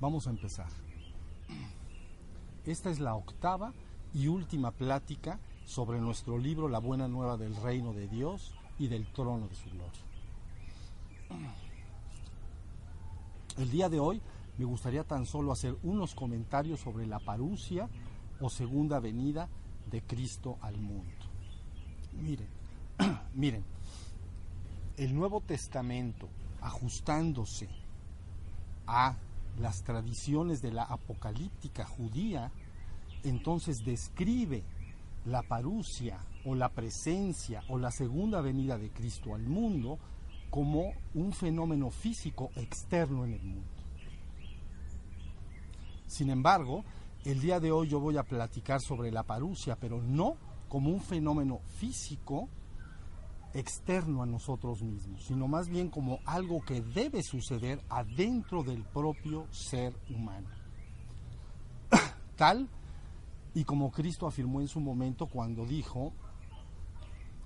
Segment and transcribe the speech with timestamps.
[0.00, 0.68] Vamos a empezar.
[2.64, 3.72] Esta es la octava
[4.14, 9.06] y última plática sobre nuestro libro La Buena Nueva del Reino de Dios y del
[9.12, 10.00] Trono de su Gloria.
[13.58, 14.22] El día de hoy
[14.58, 17.88] me gustaría tan solo hacer unos comentarios sobre la parucia
[18.40, 19.48] o segunda venida
[19.90, 21.26] de Cristo al mundo.
[22.12, 22.48] Miren,
[23.34, 23.64] miren,
[24.96, 26.28] el Nuevo Testamento
[26.60, 27.68] ajustándose
[28.90, 29.16] a
[29.58, 32.50] las tradiciones de la apocalíptica judía,
[33.22, 34.64] entonces describe
[35.24, 39.98] la parucia o la presencia o la segunda venida de Cristo al mundo
[40.50, 43.68] como un fenómeno físico externo en el mundo.
[46.06, 46.84] Sin embargo,
[47.24, 50.36] el día de hoy yo voy a platicar sobre la parucia, pero no
[50.68, 52.48] como un fenómeno físico
[53.54, 59.46] externo a nosotros mismos, sino más bien como algo que debe suceder adentro del propio
[59.50, 60.48] ser humano.
[62.36, 62.68] Tal
[63.54, 66.12] y como Cristo afirmó en su momento cuando dijo,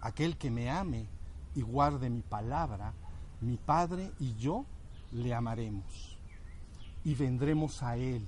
[0.00, 1.06] aquel que me ame
[1.54, 2.92] y guarde mi palabra,
[3.40, 4.66] mi Padre y yo
[5.12, 6.18] le amaremos.
[7.04, 8.26] Y vendremos a Él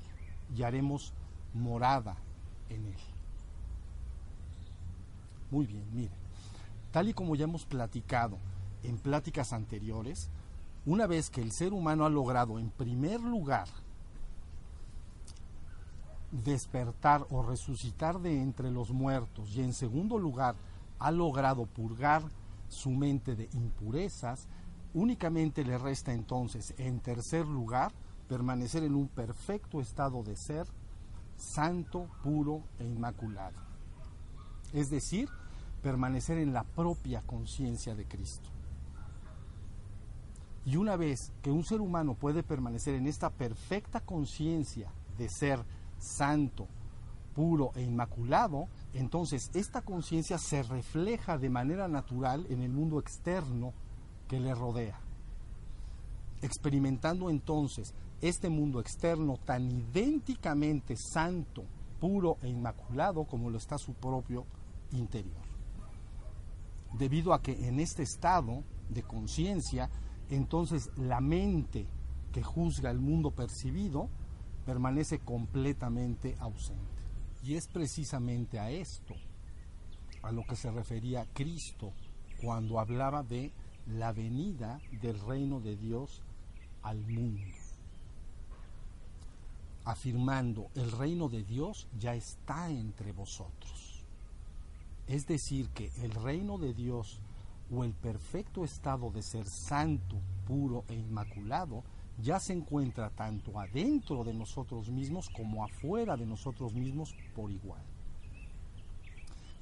[0.55, 1.13] y haremos
[1.55, 2.17] morada
[2.69, 2.99] en Él.
[5.51, 6.26] Muy bien, miren.
[6.91, 8.39] Tal y como ya hemos platicado
[8.83, 10.31] en pláticas anteriores,
[10.84, 13.69] una vez que el ser humano ha logrado en primer lugar
[16.31, 20.55] despertar o resucitar de entre los muertos y en segundo lugar
[20.98, 22.23] ha logrado purgar
[22.69, 24.48] su mente de impurezas,
[24.95, 27.92] únicamente le resta entonces en tercer lugar
[28.29, 30.67] permanecer en un perfecto estado de ser
[31.37, 33.61] santo, puro e inmaculado.
[34.73, 35.29] Es decir,
[35.83, 38.51] permanecer en la propia conciencia de Cristo.
[40.64, 45.61] Y una vez que un ser humano puede permanecer en esta perfecta conciencia de ser
[45.98, 46.67] santo,
[47.36, 53.75] puro e inmaculado, entonces esta conciencia se refleja de manera natural en el mundo externo
[54.27, 54.98] que le rodea.
[56.42, 61.63] Experimentando entonces este mundo externo tan idénticamente santo,
[62.01, 64.47] puro e inmaculado como lo está su propio
[64.91, 65.45] interior.
[66.98, 69.90] Debido a que en este estado de conciencia,
[70.30, 71.86] entonces la mente
[72.33, 74.08] que juzga el mundo percibido
[74.64, 77.02] permanece completamente ausente.
[77.42, 79.14] Y es precisamente a esto
[80.23, 81.92] a lo que se refería Cristo
[82.40, 83.52] cuando hablaba de
[83.86, 86.23] la venida del reino de Dios
[86.83, 87.55] al mundo.
[89.85, 93.95] Afirmando, el reino de Dios ya está entre vosotros.
[95.06, 97.20] Es decir, que el reino de Dios
[97.70, 101.83] o el perfecto estado de ser santo, puro e inmaculado
[102.18, 107.83] ya se encuentra tanto adentro de nosotros mismos como afuera de nosotros mismos por igual.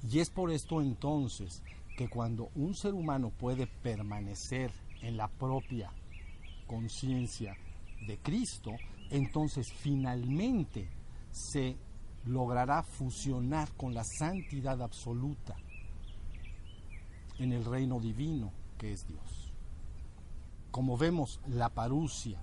[0.09, 1.63] Y es por esto entonces
[1.97, 5.91] que cuando un ser humano puede permanecer en la propia
[6.67, 7.57] conciencia
[8.07, 8.71] de Cristo,
[9.09, 10.89] entonces finalmente
[11.31, 11.77] se
[12.25, 15.55] logrará fusionar con la santidad absoluta
[17.39, 19.53] en el reino divino que es Dios
[20.71, 22.37] como vemos la parucia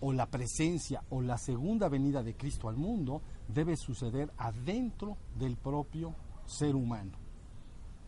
[0.00, 5.56] o la presencia o la segunda venida de Cristo al mundo debe suceder adentro del
[5.56, 6.14] propio
[6.46, 7.12] ser humano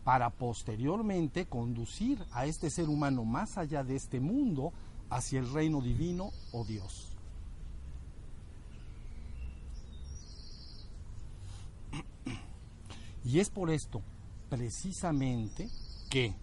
[0.03, 4.73] para posteriormente conducir a este ser humano más allá de este mundo
[5.09, 7.12] hacia el reino divino o Dios.
[13.33, 13.99] Y es por esto
[14.47, 15.67] precisamente
[16.11, 16.35] que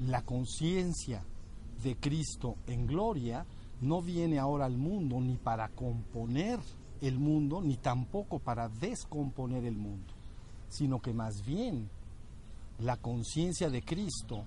[0.00, 1.22] la conciencia
[1.80, 3.46] de Cristo en gloria
[3.80, 6.58] no viene ahora al mundo ni para componer
[7.00, 10.12] el mundo, ni tampoco para descomponer el mundo,
[10.68, 11.88] sino que más bien
[12.80, 14.44] la conciencia de Cristo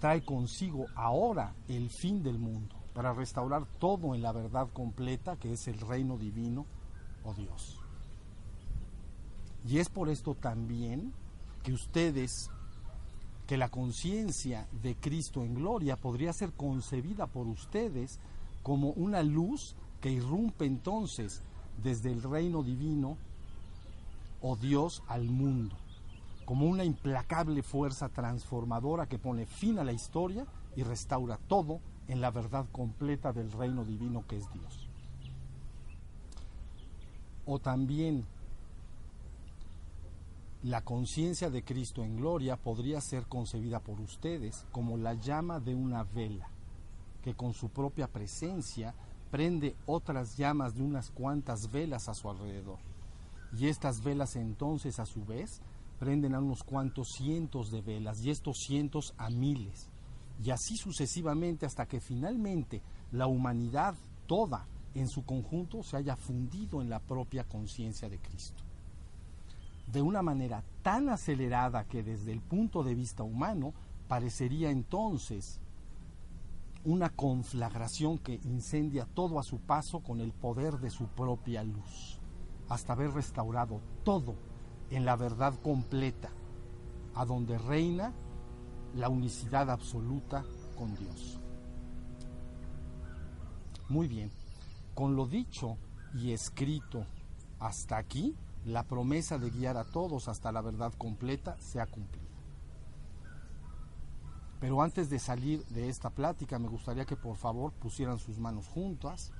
[0.00, 5.52] trae consigo ahora el fin del mundo, para restaurar todo en la verdad completa que
[5.52, 6.64] es el reino divino
[7.22, 7.83] o Dios.
[9.66, 11.12] Y es por esto también
[11.62, 12.50] que ustedes
[13.46, 18.18] que la conciencia de Cristo en gloria podría ser concebida por ustedes
[18.62, 21.42] como una luz que irrumpe entonces
[21.82, 23.18] desde el reino divino
[24.40, 25.76] o Dios al mundo,
[26.44, 30.46] como una implacable fuerza transformadora que pone fin a la historia
[30.76, 34.88] y restaura todo en la verdad completa del reino divino que es Dios.
[37.46, 38.26] O también
[40.64, 45.74] la conciencia de Cristo en gloria podría ser concebida por ustedes como la llama de
[45.74, 46.48] una vela
[47.22, 48.94] que con su propia presencia
[49.30, 52.78] prende otras llamas de unas cuantas velas a su alrededor.
[53.58, 55.60] Y estas velas entonces a su vez
[55.98, 59.90] prenden a unos cuantos cientos de velas y estos cientos a miles.
[60.42, 62.80] Y así sucesivamente hasta que finalmente
[63.12, 63.96] la humanidad
[64.26, 68.64] toda en su conjunto se haya fundido en la propia conciencia de Cristo.
[69.86, 73.74] De una manera tan acelerada que desde el punto de vista humano
[74.08, 75.60] parecería entonces
[76.84, 82.18] una conflagración que incendia todo a su paso con el poder de su propia luz,
[82.68, 84.34] hasta haber restaurado todo
[84.90, 86.30] en la verdad completa,
[87.14, 88.12] a donde reina
[88.94, 90.44] la unicidad absoluta
[90.76, 91.40] con Dios.
[93.88, 94.30] Muy bien,
[94.94, 95.78] con lo dicho
[96.14, 97.06] y escrito
[97.58, 102.24] hasta aquí, la promesa de guiar a todos hasta la verdad completa se ha cumplido.
[104.60, 108.66] Pero antes de salir de esta plática, me gustaría que por favor pusieran sus manos
[108.66, 109.32] juntas,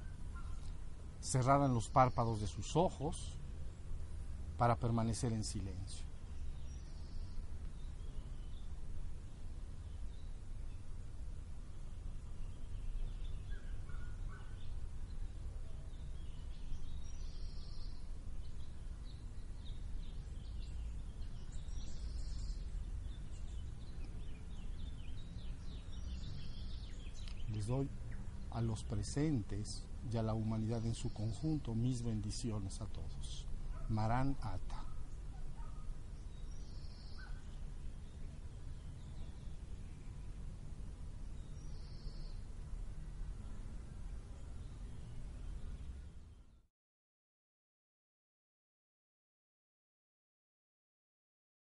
[1.20, 3.38] cerraran los párpados de sus ojos
[4.58, 6.13] para permanecer en silencio.
[27.54, 27.88] Les doy
[28.50, 33.46] a los presentes y a la humanidad en su conjunto mis bendiciones a todos.
[33.88, 34.63] Maran Ata.